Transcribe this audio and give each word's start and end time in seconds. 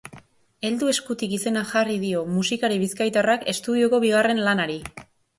Heldu 0.67 0.87
eskutik 0.91 1.33
izena 1.35 1.61
jarri 1.73 1.97
dio 2.05 2.23
musikari 2.37 2.79
bizkaitarrak 2.83 3.45
estudioko 3.53 3.99
bigarren 4.07 4.41
lanari. 4.49 4.79